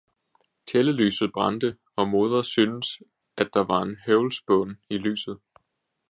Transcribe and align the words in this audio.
tællelyset 0.67 1.31
brændte, 1.33 1.77
og 1.95 2.07
moder 2.07 2.41
syntes 2.41 3.01
at 3.37 3.49
der 3.53 3.63
var 3.63 3.81
en 3.81 3.95
høvlspån 4.05 4.77
i 4.89 4.97
lyset. 4.97 5.37